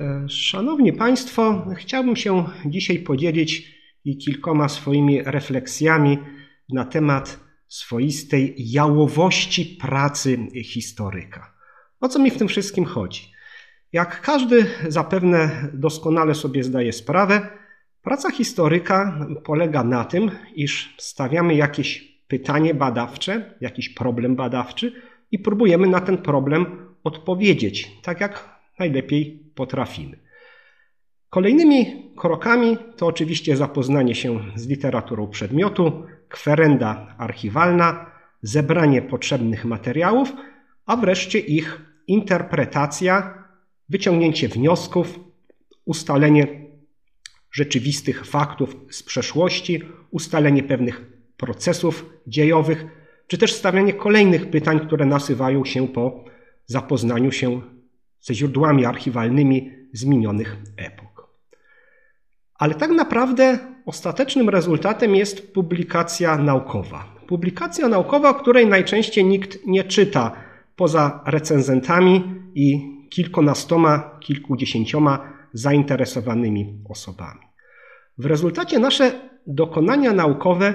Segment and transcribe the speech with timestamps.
[0.00, 3.78] E, szanowni Państwo, chciałbym się dzisiaj podzielić
[4.24, 6.18] kilkoma swoimi refleksjami
[6.68, 11.54] na temat swoistej jałowości pracy historyka.
[12.00, 13.32] O co mi w tym wszystkim chodzi?
[13.92, 17.48] Jak każdy zapewne doskonale sobie zdaje sprawę,
[18.02, 24.92] praca historyka polega na tym, iż stawiamy jakieś pytanie badawcze, jakiś problem badawczy
[25.30, 26.66] i próbujemy na ten problem
[27.04, 30.16] odpowiedzieć, tak jak najlepiej potrafimy.
[31.30, 38.10] Kolejnymi krokami to oczywiście zapoznanie się z literaturą przedmiotu, kwerenda archiwalna,
[38.42, 40.32] zebranie potrzebnych materiałów,
[40.86, 43.44] a wreszcie ich interpretacja,
[43.88, 45.20] wyciągnięcie wniosków,
[45.84, 46.46] ustalenie
[47.50, 50.96] rzeczywistych faktów z przeszłości, ustalenie pewnych
[51.36, 52.86] procesów dziejowych,
[53.26, 56.24] czy też stawianie kolejnych pytań, które nasywają się po
[56.66, 57.77] zapoznaniu się
[58.20, 61.28] ze źródłami archiwalnymi z minionych epok.
[62.54, 67.04] Ale tak naprawdę ostatecznym rezultatem jest publikacja naukowa.
[67.26, 70.32] Publikacja naukowa, której najczęściej nikt nie czyta
[70.76, 77.40] poza recenzentami i kilkunastoma, kilkudziesięcioma zainteresowanymi osobami.
[78.18, 79.12] W rezultacie nasze
[79.46, 80.74] dokonania naukowe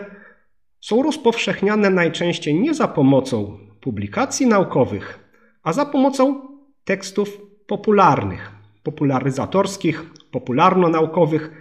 [0.82, 5.20] są rozpowszechniane najczęściej nie za pomocą publikacji naukowych,
[5.64, 6.53] a za pomocą
[6.86, 8.52] tekstów popularnych,
[8.84, 11.52] popularyzatorskich, popularno-naukowych,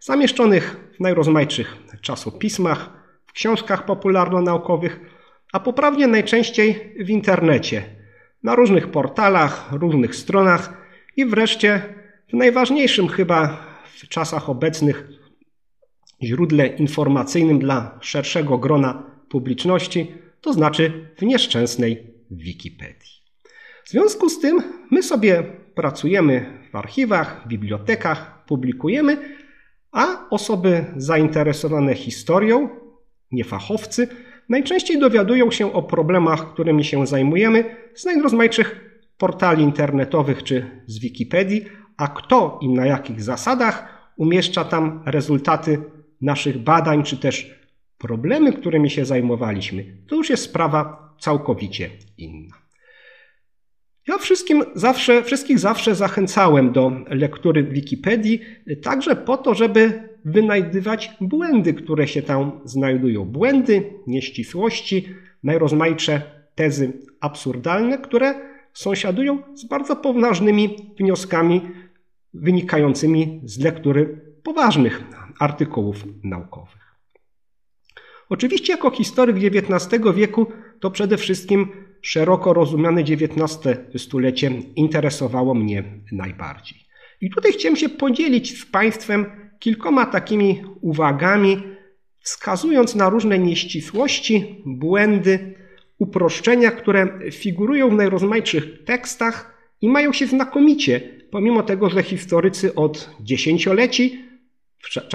[0.00, 2.90] zamieszczonych w najrozmaitszych czasopismach,
[3.26, 5.00] w książkach popularno-naukowych,
[5.52, 7.82] a poprawnie najczęściej w internecie,
[8.42, 10.72] na różnych portalach, różnych stronach
[11.16, 11.82] i wreszcie
[12.28, 15.08] w najważniejszym chyba w czasach obecnych
[16.22, 23.21] źródle informacyjnym dla szerszego grona publiczności, to znaczy w nieszczęsnej Wikipedii.
[23.84, 25.42] W związku z tym my sobie
[25.74, 29.16] pracujemy w archiwach, bibliotekach, publikujemy,
[29.92, 32.68] a osoby zainteresowane historią,
[33.32, 34.08] niefachowcy,
[34.48, 38.80] najczęściej dowiadują się o problemach, którymi się zajmujemy z najrozmaitszych
[39.18, 41.64] portali internetowych czy z Wikipedii,
[41.96, 45.78] a kto i na jakich zasadach umieszcza tam rezultaty
[46.20, 47.62] naszych badań czy też
[47.98, 52.61] problemy, którymi się zajmowaliśmy, to już jest sprawa całkowicie inna.
[54.06, 58.40] Ja wszystkim zawsze, wszystkich zawsze zachęcałem do lektury Wikipedii,
[58.82, 63.24] także po to, żeby wynajdywać błędy, które się tam znajdują.
[63.24, 65.08] Błędy, nieścisłości,
[65.42, 66.22] najrozmaitsze
[66.54, 68.34] tezy absurdalne, które
[68.72, 71.60] sąsiadują z bardzo poważnymi wnioskami
[72.34, 75.02] wynikającymi z lektury poważnych
[75.38, 76.82] artykułów naukowych.
[78.28, 80.46] Oczywiście, jako historyk XIX wieku,
[80.80, 81.68] to przede wszystkim
[82.02, 86.78] szeroko rozumiane XIX stulecie interesowało mnie najbardziej.
[87.20, 89.26] I tutaj chciałem się podzielić z Państwem
[89.58, 91.62] kilkoma takimi uwagami,
[92.20, 95.54] wskazując na różne nieścisłości, błędy,
[95.98, 103.10] uproszczenia, które figurują w najrozmaitszych tekstach i mają się znakomicie, pomimo tego, że historycy od
[103.20, 104.24] dziesięcioleci,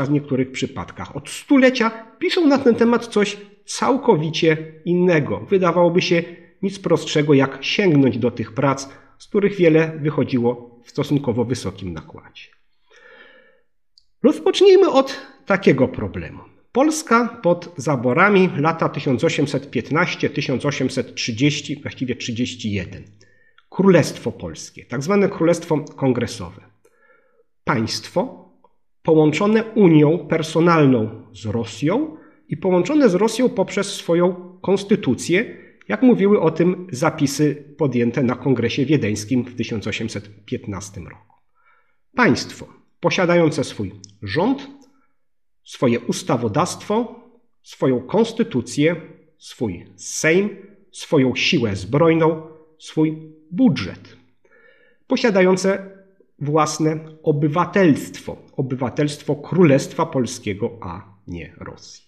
[0.05, 5.39] w niektórych przypadkach od stulecia, piszą na ten temat coś całkowicie innego.
[5.39, 6.23] Wydawałoby się
[6.61, 12.43] nic prostszego jak sięgnąć do tych prac, z których wiele wychodziło w stosunkowo wysokim nakładzie.
[14.23, 16.39] Rozpocznijmy od takiego problemu.
[16.71, 23.03] Polska pod zaborami lata 1815-1830, właściwie 31.
[23.69, 26.61] Królestwo Polskie, tak zwane Królestwo Kongresowe.
[27.63, 28.49] Państwo
[29.03, 32.17] połączone Unią personalną z Rosją
[32.49, 38.85] i połączone z Rosją poprzez swoją konstytucję, jak mówiły o tym zapisy podjęte na Kongresie
[38.85, 41.35] Wiedeńskim w 1815 roku.
[42.15, 42.67] Państwo
[42.99, 44.67] posiadające swój rząd,
[45.63, 47.19] swoje ustawodawstwo,
[47.63, 48.95] swoją konstytucję,
[49.37, 50.49] swój Sejm,
[50.91, 52.41] swoją siłę zbrojną,
[52.79, 54.17] swój budżet,
[55.07, 55.97] posiadające
[56.39, 62.07] własne obywatelstwo, obywatelstwo Królestwa Polskiego, a nie Rosji.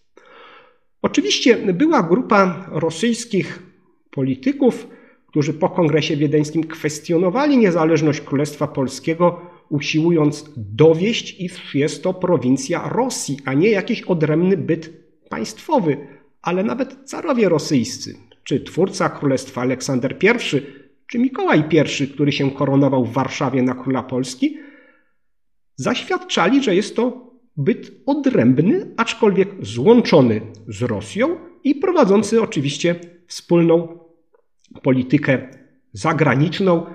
[1.01, 3.68] Oczywiście była grupa rosyjskich
[4.11, 4.87] polityków,
[5.27, 13.37] którzy po kongresie wiedeńskim kwestionowali niezależność Królestwa Polskiego, usiłując dowieść, iż jest to prowincja Rosji,
[13.45, 14.89] a nie jakiś odrębny byt
[15.29, 15.97] państwowy.
[16.41, 20.39] Ale nawet carowie rosyjscy, czy twórca królestwa Aleksander I,
[21.07, 21.63] czy Mikołaj
[22.01, 24.57] I, który się koronował w Warszawie na króla Polski,
[25.75, 32.95] zaświadczali, że jest to byt odrębny, aczkolwiek złączony z Rosją i prowadzący oczywiście
[33.29, 33.99] wspólną
[34.83, 35.47] politykę
[35.93, 36.85] zagraniczną,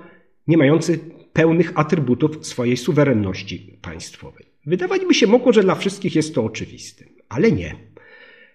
[0.47, 0.99] nie mający
[1.33, 4.45] pełnych atrybutów swojej suwerenności państwowej.
[4.65, 7.75] Wydawać by się mogło, że dla wszystkich jest to oczywiste, ale nie.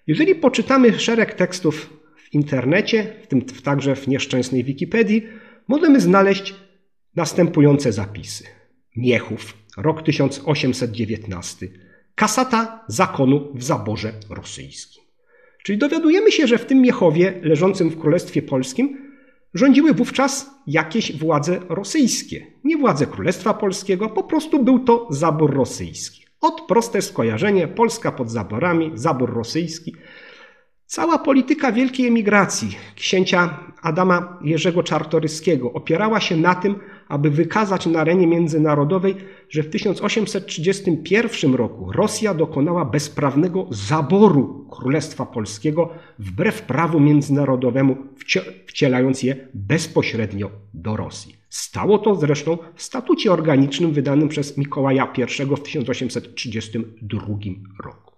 [0.06, 5.26] Jeżeli poczytamy szereg tekstów w internecie, w tym także w nieszczęsnej Wikipedii,
[5.68, 6.54] możemy znaleźć
[7.16, 8.44] następujące zapisy.
[8.96, 11.68] Miechów, rok 1819.
[12.14, 15.09] Kasata zakonu w zaborze rosyjskim.
[15.62, 19.10] Czyli dowiadujemy się, że w tym Miechowie, leżącym w Królestwie Polskim,
[19.54, 22.46] rządziły wówczas jakieś władze rosyjskie.
[22.64, 26.24] Nie władze Królestwa Polskiego, po prostu był to zabór rosyjski.
[26.40, 29.94] Od proste skojarzenie Polska pod zaborami, zabór rosyjski.
[30.86, 36.74] Cała polityka wielkiej emigracji księcia Adama Jerzego Czartoryskiego opierała się na tym,
[37.10, 39.16] aby wykazać na arenie międzynarodowej,
[39.48, 47.96] że w 1831 roku Rosja dokonała bezprawnego zaboru Królestwa Polskiego wbrew prawu międzynarodowemu,
[48.66, 51.36] wcielając je bezpośrednio do Rosji.
[51.48, 55.24] Stało to zresztą w statucie organicznym wydanym przez Mikołaja I
[55.56, 57.26] w 1832
[57.84, 58.14] roku.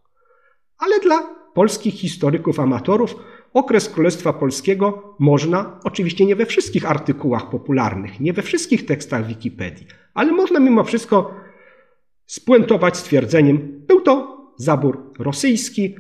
[0.79, 3.17] Ale dla polskich historyków amatorów
[3.53, 9.87] okres Królestwa Polskiego można, oczywiście nie we wszystkich artykułach popularnych, nie we wszystkich tekstach Wikipedii,
[10.15, 11.35] ale można mimo wszystko
[12.27, 15.97] spuentować stwierdzeniem, był to zabór rosyjski,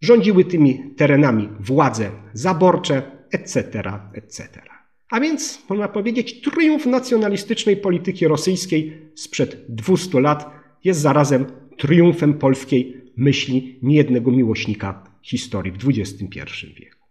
[0.00, 3.82] rządziły tymi terenami władze zaborcze, etc.,
[4.14, 4.62] etc.
[5.10, 10.50] A więc, można powiedzieć, triumf nacjonalistycznej polityki rosyjskiej sprzed 200 lat
[10.84, 11.46] jest zarazem
[11.76, 17.06] triumfem polskiej myśli niejednego miłośnika historii w XXI wieku.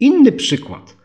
[0.00, 0.96] Inny przykład,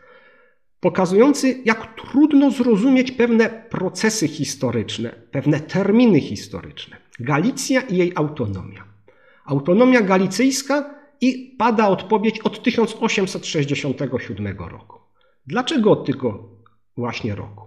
[0.80, 6.96] pokazujący, jak trudno zrozumieć pewne procesy historyczne, pewne terminy historyczne.
[7.20, 8.84] Galicja i jej autonomia.
[9.44, 14.98] Autonomia galicyjska i pada odpowiedź od 1867 roku.
[15.46, 16.48] Dlaczego od tego
[16.96, 17.64] właśnie roku?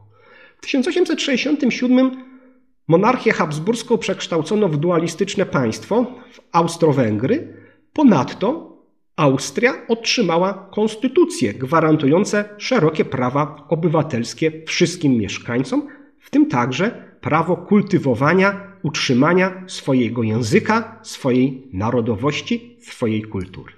[0.57, 2.29] W 1867
[2.89, 7.58] Monarchię habsburską przekształcono w dualistyczne państwo, w Austro-Węgry.
[7.93, 8.69] Ponadto
[9.15, 15.87] Austria otrzymała konstytucje gwarantujące szerokie prawa obywatelskie wszystkim mieszkańcom,
[16.19, 23.73] w tym także prawo kultywowania, utrzymania swojego języka, swojej narodowości, swojej kultury.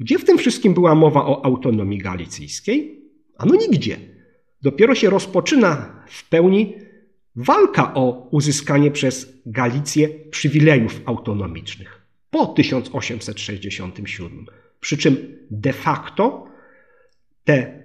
[0.00, 3.04] Gdzie w tym wszystkim była mowa o autonomii galicyjskiej?
[3.38, 3.96] Ano nigdzie.
[4.62, 6.74] Dopiero się rozpoczyna w pełni
[7.36, 11.99] walka o uzyskanie przez Galicję przywilejów autonomicznych
[12.30, 14.46] po 1867.
[14.80, 15.16] Przy czym
[15.50, 16.46] de facto
[17.44, 17.82] te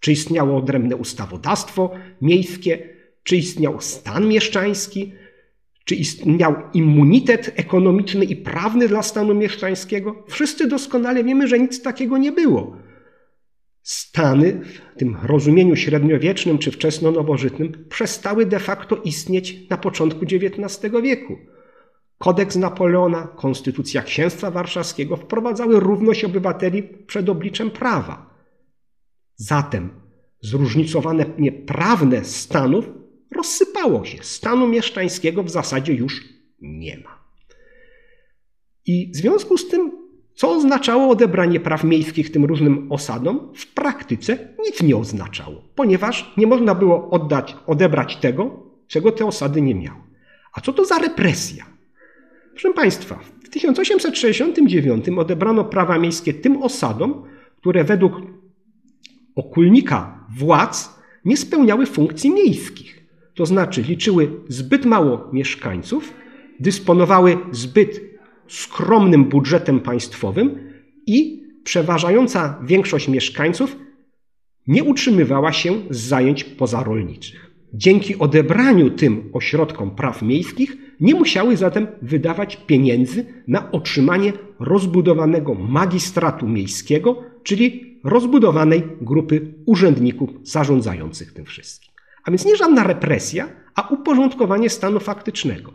[0.00, 1.90] Czy istniało odrębne ustawodawstwo
[2.20, 2.88] miejskie?
[3.22, 5.12] Czy istniał stan mieszczański?
[5.86, 10.24] Czy istniał immunitet ekonomiczny i prawny dla stanu mieszczańskiego?
[10.28, 12.76] Wszyscy doskonale wiemy, że nic takiego nie było.
[13.82, 14.60] Stany
[14.94, 21.36] w tym rozumieniu średniowiecznym czy wczesno-nowożytnym przestały de facto istnieć na początku XIX wieku.
[22.18, 28.34] Kodeks Napoleona, Konstytucja Księstwa Warszawskiego wprowadzały równość obywateli przed obliczem prawa.
[29.36, 29.90] Zatem
[30.40, 31.24] zróżnicowane
[31.66, 34.18] prawne stanów rozsypało się.
[34.22, 36.24] Stanu mieszczańskiego w zasadzie już
[36.60, 37.26] nie ma.
[38.86, 39.92] I w związku z tym,
[40.34, 46.46] co oznaczało odebranie praw miejskich tym różnym osadom, w praktyce nic nie oznaczało, ponieważ nie
[46.46, 50.00] można było oddać, odebrać tego, czego te osady nie miały.
[50.52, 51.66] A co to za represja?
[52.50, 57.24] Proszę Państwa, w 1869 odebrano prawa miejskie tym osadom,
[57.56, 58.12] które według
[59.34, 62.95] okulnika władz nie spełniały funkcji miejskich.
[63.36, 66.12] To znaczy liczyły zbyt mało mieszkańców,
[66.60, 68.00] dysponowały zbyt
[68.48, 70.58] skromnym budżetem państwowym
[71.06, 73.76] i przeważająca większość mieszkańców
[74.66, 77.50] nie utrzymywała się z zajęć pozarolniczych.
[77.74, 86.48] Dzięki odebraniu tym ośrodkom praw miejskich nie musiały zatem wydawać pieniędzy na otrzymanie rozbudowanego magistratu
[86.48, 91.85] miejskiego, czyli rozbudowanej grupy urzędników zarządzających tym wszystkim.
[92.26, 95.72] A więc nie żadna represja, a uporządkowanie stanu faktycznego.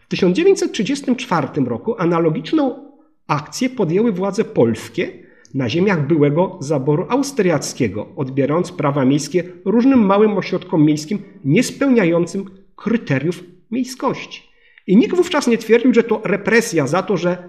[0.00, 2.92] W 1934 roku analogiczną
[3.26, 10.84] akcję podjęły władze polskie na ziemiach byłego zaboru austriackiego, odbierając prawa miejskie różnym małym ośrodkom
[10.84, 14.42] miejskim niespełniającym kryteriów miejskości.
[14.86, 17.48] I nikt wówczas nie twierdził, że to represja za to, że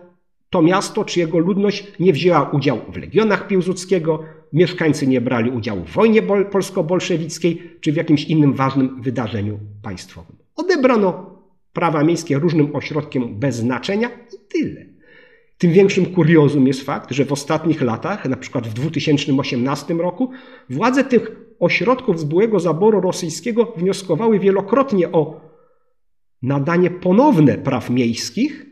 [0.49, 4.23] to miasto czy jego ludność nie wzięła udziału w legionach Piłsudskiego,
[4.55, 6.21] mieszkańcy nie brali udziału w wojnie
[6.51, 10.35] polsko-bolszewickiej czy w jakimś innym ważnym wydarzeniu państwowym.
[10.55, 11.35] Odebrano
[11.73, 14.85] prawa miejskie różnym ośrodkiem bez znaczenia i tyle.
[15.57, 20.31] Tym większym kuriozum jest fakt, że w ostatnich latach, na przykład w 2018 roku,
[20.69, 25.41] władze tych ośrodków z byłego zaboru rosyjskiego wnioskowały wielokrotnie o
[26.41, 28.65] nadanie ponowne praw miejskich,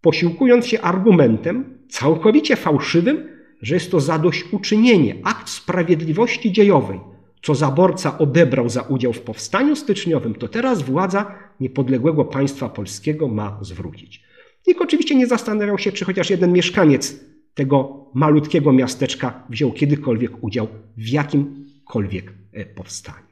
[0.00, 3.28] posiłkując się argumentem całkowicie fałszywym,
[3.62, 7.00] że jest to zadośćuczynienie, akt sprawiedliwości dziejowej.
[7.42, 13.58] Co zaborca odebrał za udział w powstaniu styczniowym, to teraz władza niepodległego państwa polskiego ma
[13.60, 14.22] zwrócić.
[14.66, 17.20] Nikt oczywiście nie zastanawiał się, czy chociaż jeden mieszkaniec
[17.54, 23.26] tego malutkiego miasteczka wziął kiedykolwiek udział w jakimkolwiek e, powstaniu.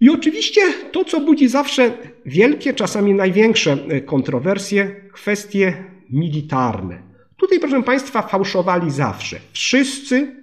[0.00, 0.60] I oczywiście
[0.92, 1.92] to, co budzi zawsze
[2.26, 7.13] wielkie, czasami największe e, kontrowersje, kwestie militarne.
[7.44, 9.40] Tutaj, proszę Państwa, fałszowali zawsze.
[9.52, 10.36] Wszyscy,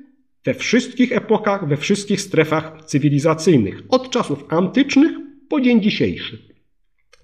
[0.46, 5.12] we wszystkich epokach, we wszystkich strefach cywilizacyjnych, od czasów antycznych
[5.50, 6.38] po dzień dzisiejszy.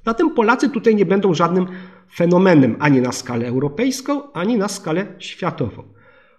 [0.05, 1.67] Zatem Polacy tutaj nie będą żadnym
[2.15, 5.83] fenomenem ani na skalę europejską, ani na skalę światową.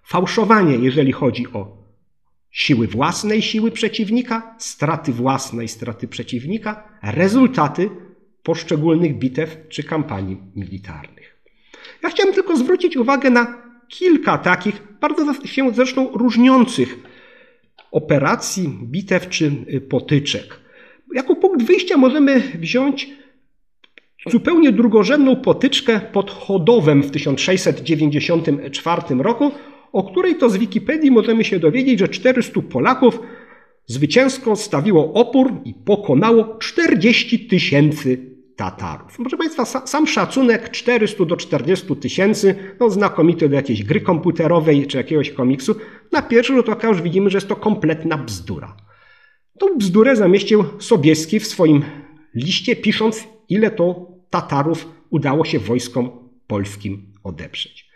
[0.02, 1.84] Fałszowanie, jeżeli chodzi o
[2.50, 7.90] siły własnej siły przeciwnika, straty własnej straty przeciwnika, rezultaty
[8.42, 11.17] poszczególnych bitew czy kampanii militarnych.
[12.02, 16.98] Ja chciałem tylko zwrócić uwagę na kilka takich, bardzo się zresztą różniących
[17.92, 19.50] operacji, bitew czy
[19.88, 20.60] potyczek.
[21.14, 23.10] Jako punkt wyjścia możemy wziąć
[24.26, 29.50] zupełnie drugorzędną potyczkę pod Chodowem w 1694 roku,
[29.92, 33.20] o której to z Wikipedii możemy się dowiedzieć, że 400 Polaków
[33.86, 38.27] zwycięsko stawiło opór i pokonało 40 tysięcy
[38.58, 39.16] Tatarów.
[39.16, 44.96] Proszę Państwa, sam szacunek 400 do 40 tysięcy, no znakomity do jakiejś gry komputerowej czy
[44.96, 45.74] jakiegoś komiksu,
[46.12, 48.76] na pierwszy rzut oka już widzimy, że jest to kompletna bzdura.
[49.58, 51.84] Tą bzdurę zamieścił Sobieski w swoim
[52.34, 56.10] liście, pisząc, ile to Tatarów udało się wojskom
[56.46, 57.88] polskim odeprzeć.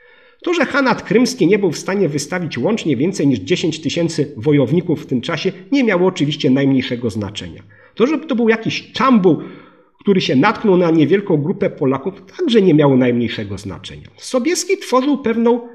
[0.43, 5.03] To, że Hanat Krymski nie był w stanie wystawić łącznie więcej niż 10 tysięcy wojowników
[5.03, 7.63] w tym czasie, nie miało oczywiście najmniejszego znaczenia.
[7.95, 9.43] To, że to był jakiś czambuł,
[10.03, 14.09] który się natknął na niewielką grupę Polaków, także nie miało najmniejszego znaczenia.
[14.17, 15.69] Sobieski tworzył pewną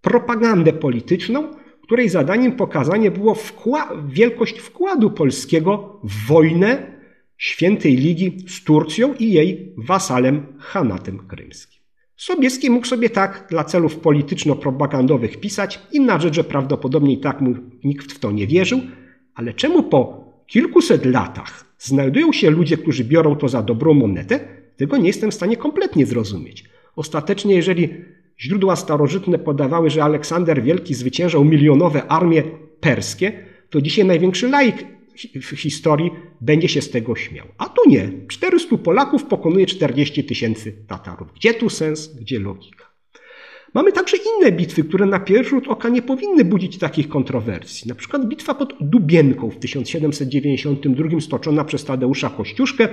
[0.00, 1.48] propagandę polityczną,
[1.82, 6.94] której zadaniem pokazanie było wkła wielkość wkładu polskiego w wojnę
[7.38, 11.80] Świętej Ligi z Turcją i jej wasalem Hanatem Krymskim.
[12.16, 18.12] Sobieski mógł sobie tak dla celów polityczno-propagandowych pisać, inna rzecz, że prawdopodobnie tak mu nikt
[18.12, 18.80] w to nie wierzył,
[19.34, 24.40] ale czemu po kilkuset latach znajdują się ludzie, którzy biorą to za dobrą monetę,
[24.76, 26.64] tego nie jestem w stanie kompletnie zrozumieć.
[26.96, 27.88] Ostatecznie, jeżeli
[28.40, 32.42] źródła starożytne podawały, że Aleksander Wielki zwyciężał milionowe armie
[32.80, 33.32] perskie,
[33.70, 34.86] to dzisiaj największy laik
[35.34, 36.10] w historii
[36.40, 37.46] będzie się z tego śmiał.
[37.58, 38.10] A tu nie.
[38.28, 41.32] 400 Polaków pokonuje 40 tysięcy Tatarów.
[41.34, 42.83] Gdzie tu sens, gdzie logika?
[43.74, 47.88] Mamy także inne bitwy, które na pierwszy rzut oka nie powinny budzić takich kontrowersji.
[47.88, 52.88] Na przykład bitwa pod Dubienką w 1792 stoczona przez Tadeusza Kościuszkę,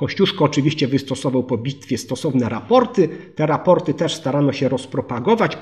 [0.00, 3.08] Kościuszko oczywiście wystosował po bitwie stosowne raporty.
[3.34, 5.58] Te raporty też starano się rozpropagować,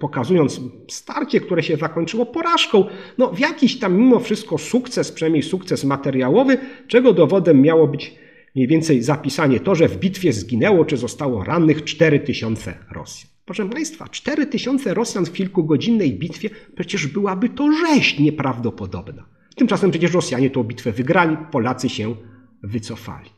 [0.00, 2.84] pokazując starcie, które się zakończyło porażką.
[3.18, 8.14] No, w jakiś tam mimo wszystko sukces, przynajmniej sukces materiałowy, czego dowodem miało być
[8.54, 13.30] mniej więcej zapisanie to, że w bitwie zginęło czy zostało rannych 4000 Rosjan.
[13.44, 19.24] Proszę Państwa, 4000 Rosjan w kilkugodzinnej bitwie przecież byłaby to rzeź nieprawdopodobna.
[19.56, 22.14] Tymczasem przecież Rosjanie tę bitwę wygrali, Polacy się
[22.62, 23.30] wycofali.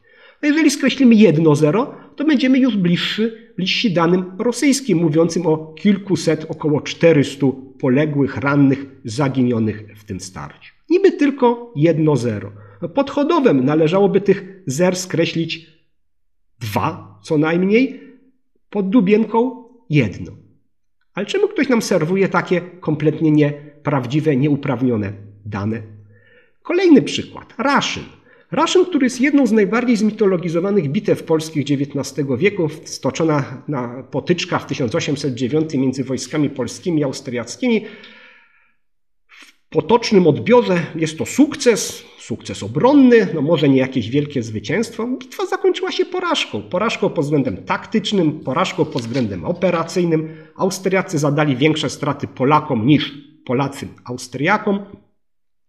[0.43, 6.47] A jeżeli skreślimy jedno zero, to będziemy już bliższy, bliżsi danym rosyjskim, mówiącym o kilkuset,
[6.49, 7.47] około 400
[7.81, 10.75] poległych, rannych, zaginionych w tym starciu.
[10.91, 12.53] Niby tylko jedno zero.
[12.89, 15.67] Pod Chodowem należałoby tych zer skreślić
[16.61, 18.01] dwa co najmniej,
[18.71, 20.33] pod Dubienką jedno.
[21.15, 25.13] Ale czemu ktoś nam serwuje takie kompletnie nieprawdziwe, nieuprawnione
[25.45, 25.83] dane?
[26.63, 27.55] Kolejny przykład.
[27.59, 28.03] Raszyn.
[28.51, 34.67] Raszyn, który jest jedną z najbardziej zmitologizowanych bitew polskich XIX wieku, stoczona na potyczka w
[34.67, 37.85] 1809 między wojskami polskimi i austriackimi.
[39.73, 45.07] Potocznym odbiorze jest to sukces, sukces obronny, no może nie jakieś wielkie zwycięstwo.
[45.07, 46.63] Bitwa zakończyła się porażką.
[46.63, 50.37] Porażką pod względem taktycznym, porażką pod względem operacyjnym.
[50.57, 53.15] Austriacy zadali większe straty Polakom niż
[53.45, 54.81] Polacy Austriakom.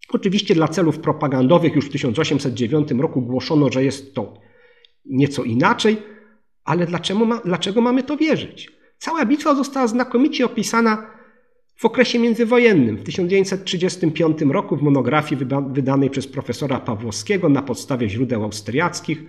[0.08, 4.34] Oczywiście dla celów propagandowych już w 1809 roku głoszono, że jest to
[5.04, 5.96] nieco inaczej,
[6.64, 8.72] ale dlaczego, ma, dlaczego mamy to wierzyć?
[8.98, 11.13] Cała bitwa została znakomicie opisana
[11.84, 12.96] w okresie międzywojennym.
[12.96, 19.24] W 1935 roku w monografii wydanej przez profesora Pawłowskiego na podstawie źródeł austriackich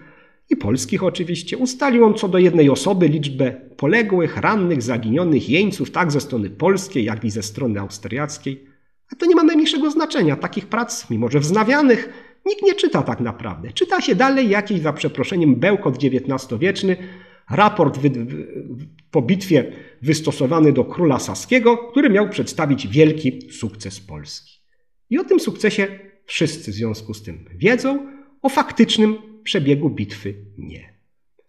[0.50, 6.12] i polskich oczywiście ustalił on co do jednej osoby liczbę poległych, rannych, zaginionych jeńców tak
[6.12, 8.66] ze strony polskiej, jak i ze strony austriackiej.
[9.14, 10.36] A to nie ma najmniejszego znaczenia.
[10.36, 12.10] Takich prac, mimo że wznawianych,
[12.46, 13.72] nikt nie czyta tak naprawdę.
[13.72, 16.98] Czyta się dalej jakiś, za przeproszeniem, bełkot XIX-wieczny,
[17.50, 18.00] raport
[19.16, 24.62] po bitwie wystosowany do króla saskiego, który miał przedstawić wielki sukces Polski.
[25.10, 25.88] I o tym sukcesie
[26.26, 28.08] wszyscy w związku z tym wiedzą,
[28.42, 30.94] o faktycznym przebiegu bitwy nie.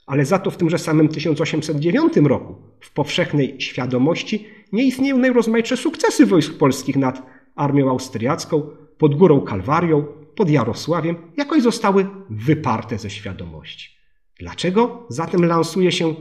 [0.06, 6.26] Ale za to w tymże samym 1809 roku w powszechnej świadomości nie istnieją najrozmaitsze sukcesy
[6.26, 7.22] wojsk polskich nad
[7.56, 8.62] armią austriacką,
[8.98, 10.04] pod Górą Kalwarią,
[10.36, 13.96] pod Jarosławiem, jakoś zostały wyparte ze świadomości.
[14.38, 16.14] Dlaczego zatem lansuje się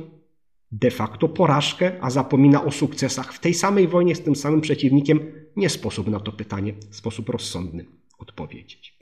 [0.81, 5.19] de facto porażkę, a zapomina o sukcesach w tej samej wojnie z tym samym przeciwnikiem?
[5.55, 7.85] Nie sposób na to pytanie w sposób rozsądny
[8.19, 8.95] odpowiedzieć.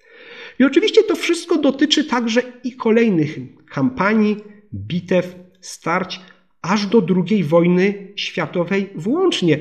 [0.60, 4.38] I oczywiście to wszystko dotyczy także i kolejnych kampanii,
[4.74, 6.20] bitew, starć,
[6.62, 9.60] aż do II wojny światowej włącznie.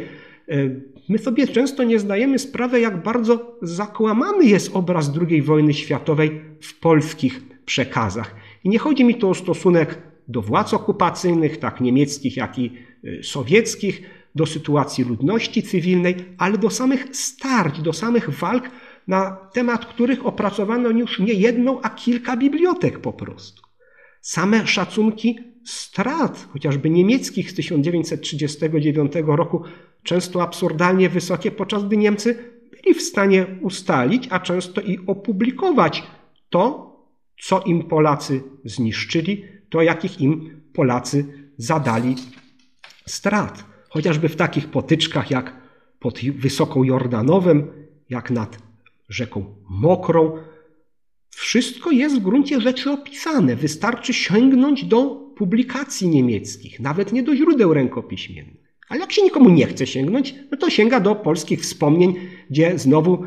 [0.48, 0.70] E,
[1.08, 6.78] My sobie często nie zdajemy sprawy, jak bardzo zakłamany jest obraz II wojny światowej w
[6.78, 8.34] polskich przekazach.
[8.64, 12.72] I nie chodzi mi tu o stosunek do władz okupacyjnych, tak niemieckich, jak i
[13.04, 14.02] y, sowieckich,
[14.34, 18.70] do sytuacji ludności cywilnej, ale do samych starć, do samych walk,
[19.08, 23.62] na temat których opracowano już nie jedną, a kilka bibliotek po prostu.
[24.20, 29.62] Same szacunki strat, chociażby niemieckich z 1939 roku,
[30.02, 36.02] często absurdalnie wysokie, podczas gdy Niemcy byli w stanie ustalić, a często i opublikować
[36.50, 36.92] to,
[37.42, 41.24] co im Polacy zniszczyli, to jakich im Polacy
[41.56, 42.16] zadali
[43.06, 43.64] strat.
[43.88, 45.56] Chociażby w takich potyczkach jak
[46.00, 47.70] pod Wysoką Jordanowem,
[48.10, 48.58] jak nad
[49.08, 50.38] rzeką Mokrą.
[51.30, 53.56] Wszystko jest w gruncie rzeczy opisane.
[53.56, 55.04] Wystarczy sięgnąć do
[55.36, 58.76] publikacji niemieckich, nawet nie do źródeł rękopiśmiennych.
[58.88, 62.14] Ale jak się nikomu nie chce sięgnąć, no to sięga do polskich wspomnień,
[62.50, 63.24] gdzie znowu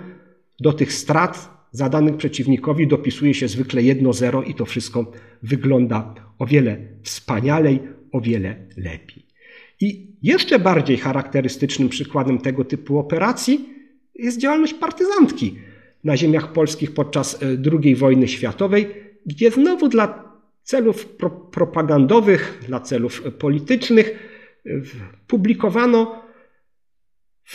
[0.60, 5.11] do tych strat zadanych przeciwnikowi dopisuje się zwykle jedno zero i to wszystko
[5.43, 7.79] wygląda o wiele wspanialej,
[8.11, 9.25] o wiele lepiej.
[9.81, 13.69] I jeszcze bardziej charakterystycznym przykładem tego typu operacji
[14.15, 15.55] jest działalność partyzantki
[16.03, 17.47] na ziemiach polskich podczas e,
[17.81, 18.88] II wojny światowej,
[19.25, 20.33] gdzie znowu dla
[20.63, 24.11] celów pro propagandowych, dla celów politycznych
[25.27, 26.24] publikowano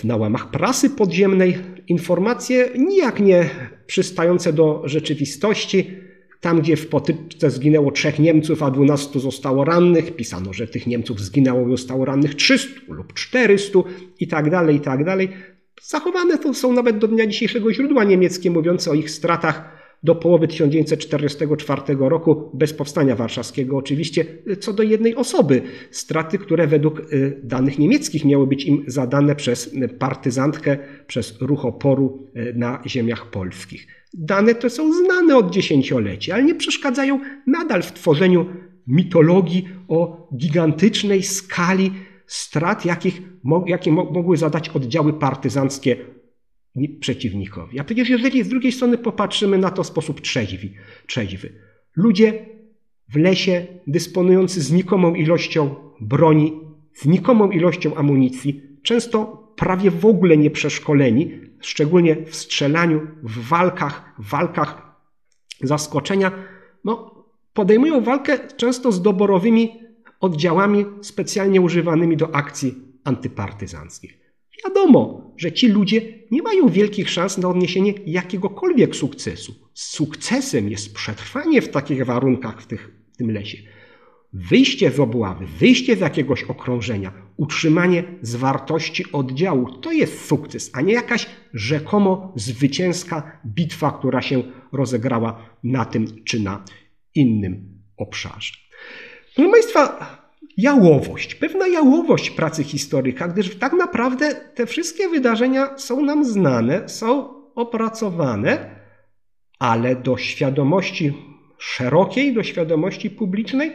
[0.04, 3.50] na łamach prasy podziemnej informacje nijak nie
[3.86, 5.90] przystające do rzeczywistości.
[6.40, 11.20] Tam, gdzie w potyczce zginęło trzech Niemców, a dwunastu zostało rannych, pisano, że tych Niemców
[11.20, 13.78] zginęło i zostało rannych 300 lub 400
[14.20, 15.28] i tak dalej, i tak dalej.
[15.82, 20.48] Zachowane to są nawet do dnia dzisiejszego źródła niemieckie mówiące o ich stratach do połowy
[20.48, 24.24] 1944 roku, bez powstania warszawskiego oczywiście,
[24.60, 25.62] co do jednej osoby.
[25.90, 32.26] Straty, które według y, danych niemieckich miały być im zadane przez partyzantkę, przez ruch oporu
[32.36, 33.86] y, na ziemiach polskich.
[34.14, 38.46] Dane te są znane od dziesięcioleci, ale nie przeszkadzają nadal w tworzeniu
[38.86, 41.92] mitologii o gigantycznej skali
[42.26, 43.22] strat, jakich,
[43.66, 45.96] jakie mogły zadać oddziały partyzanckie
[47.00, 47.80] przeciwnikowi.
[47.80, 50.68] A przecież jeżeli z drugiej strony popatrzymy na to w sposób trzeźwy,
[51.06, 51.52] trzeźwy
[51.96, 52.46] ludzie
[53.08, 56.60] w lesie dysponujący znikomą ilością broni,
[56.94, 64.28] znikomą ilością amunicji, często prawie w ogóle nie przeszkoleni, szczególnie w strzelaniu, w walkach, w
[64.28, 64.96] walkach
[65.62, 66.32] zaskoczenia,
[66.84, 69.80] no, podejmują walkę często z doborowymi
[70.20, 74.19] oddziałami specjalnie używanymi do akcji antypartyzanckich.
[74.64, 79.54] Wiadomo, że ci ludzie nie mają wielkich szans na odniesienie jakiegokolwiek sukcesu.
[79.74, 83.58] Sukcesem jest przetrwanie w takich warunkach w, tych, w tym lesie.
[84.32, 90.92] Wyjście z obławy, wyjście z jakiegoś okrążenia, utrzymanie zwartości oddziału to jest sukces, a nie
[90.92, 94.42] jakaś rzekomo zwycięska bitwa, która się
[94.72, 96.64] rozegrała na tym czy na
[97.14, 98.52] innym obszarze.
[99.34, 100.19] Proszę Państwa,
[100.56, 107.28] jałowość, pewna jałowość pracy historyka, gdyż tak naprawdę te wszystkie wydarzenia są nam znane, są
[107.54, 108.80] opracowane,
[109.58, 111.12] ale do świadomości
[111.58, 113.72] szerokiej, do świadomości publicznej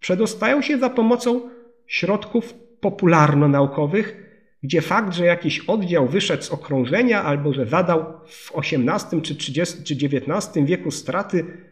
[0.00, 1.50] przedostają się za pomocą
[1.86, 4.30] środków popularno-naukowych,
[4.62, 9.84] gdzie fakt, że jakiś oddział wyszedł z okrążenia albo że zadał w XVIII czy, 30,
[9.84, 11.69] czy XIX wieku straty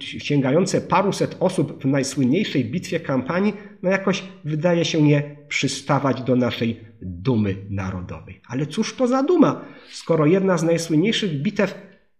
[0.00, 6.80] sięgające paruset osób w najsłynniejszej bitwie kampanii, no jakoś wydaje się nie przystawać do naszej
[7.02, 8.40] dumy narodowej.
[8.48, 11.74] Ale cóż to za duma, skoro jedna z najsłynniejszych bitew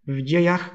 [0.06, 0.70] w dziejach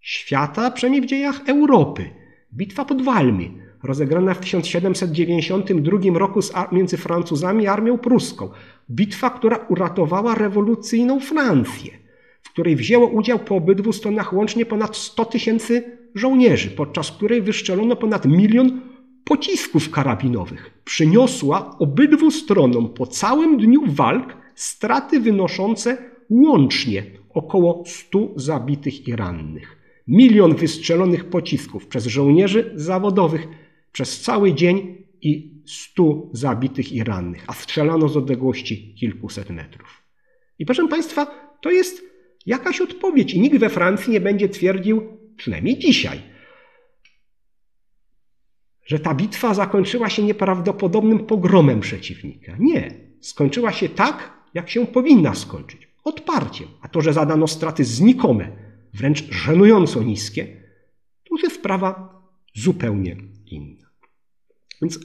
[0.00, 2.10] świata, przynajmniej w dziejach Europy,
[2.54, 6.40] bitwa pod Walmi, rozegrana w 1792 roku
[6.72, 8.50] między Francuzami a armią pruską,
[8.90, 11.92] bitwa, która uratowała rewolucyjną Francję,
[12.42, 17.96] w której wzięło udział po obydwu stronach łącznie ponad 100 tysięcy żołnierzy, podczas której wyszczelono
[17.96, 18.80] ponad milion
[19.24, 20.70] pocisków karabinowych.
[20.84, 25.98] Przyniosła obydwu stronom po całym dniu walk straty wynoszące
[26.30, 29.76] łącznie około 100 zabitych i rannych.
[30.08, 33.48] Milion wystrzelonych pocisków przez żołnierzy zawodowych
[33.92, 40.02] przez cały dzień i 100 zabitych i rannych, a strzelano z odległości kilkuset metrów.
[40.58, 41.26] I proszę Państwa,
[41.60, 42.02] to jest
[42.46, 45.02] jakaś odpowiedź i nikt we Francji nie będzie twierdził,
[45.36, 46.20] przynajmniej dzisiaj,
[48.86, 52.56] że ta bitwa zakończyła się nieprawdopodobnym pogromem przeciwnika.
[52.58, 52.94] Nie.
[53.20, 55.88] Skończyła się tak, jak się powinna skończyć.
[56.04, 56.68] Odparciem.
[56.80, 58.50] A to, że zadano straty znikome,
[58.94, 60.44] wręcz żenująco niskie,
[61.24, 62.22] to już jest sprawa
[62.54, 63.16] zupełnie
[63.46, 63.88] inna.
[64.82, 64.98] Więc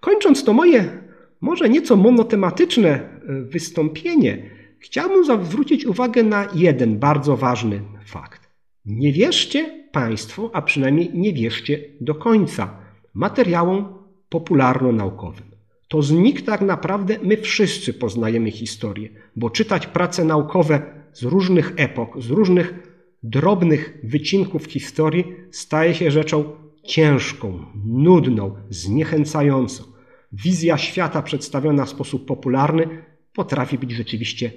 [0.00, 1.04] kończąc to moje
[1.40, 8.43] może nieco monotematyczne e, wystąpienie, chciałbym zwrócić uwagę na jeden bardzo ważny fakt.
[8.86, 12.78] Nie wierzcie Państwo, a przynajmniej nie wierzcie do końca
[13.14, 15.54] materiałom popularno-naukowym.
[15.88, 21.72] To z nich tak naprawdę my wszyscy poznajemy historię, bo czytać prace naukowe z różnych
[21.76, 22.74] epok, z różnych
[23.22, 26.44] drobnych wycinków historii staje się rzeczą
[26.84, 29.84] ciężką, nudną, zniechęcającą.
[30.32, 32.88] Wizja świata przedstawiona w sposób popularny
[33.32, 34.52] potrafi być rzeczywiście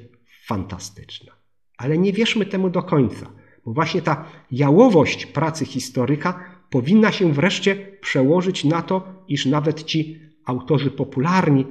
[0.45, 1.31] fantastyczna.
[1.77, 3.31] Ale nie wierzmy temu do końca.
[3.67, 10.19] Bo właśnie ta jałowość pracy historyka powinna się wreszcie przełożyć na to, iż nawet ci
[10.45, 11.65] autorzy popularni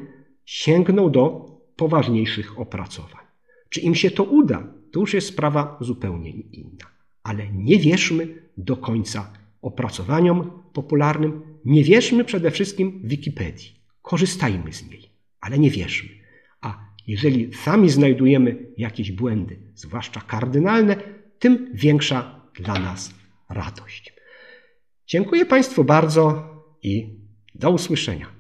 [0.45, 3.25] sięgną do poważniejszych opracowań.
[3.69, 6.87] Czy im się to uda, to już jest sprawa zupełnie inna.
[7.23, 9.33] Ale nie wierzmy do końca
[9.63, 13.71] opracowaniom popularnym, nie wierzmy przede wszystkim Wikipedii.
[14.03, 16.11] Korzystajmy z niej, ale nie wierzmy.
[16.61, 23.15] A jeżeli sami znajdujemy jakieś błędy, zwłaszcza kardynalne, tym większa dla nas
[23.49, 24.13] radość.
[25.07, 26.49] Dziękuję Państwu bardzo
[26.83, 27.21] i
[27.55, 28.36] do usłyszenia.